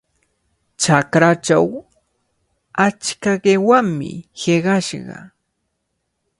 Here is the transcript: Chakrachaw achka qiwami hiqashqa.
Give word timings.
Chakrachaw 0.81 1.69
achka 2.85 3.31
qiwami 3.43 4.11
hiqashqa. 4.39 5.19